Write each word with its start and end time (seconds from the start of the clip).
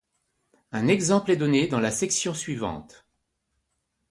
Un 0.71 0.87
exemple 0.87 1.29
est 1.29 1.35
donné 1.37 1.67
dans 1.67 1.79
la 1.79 1.91
section 1.91 2.33
suivante. 2.33 3.05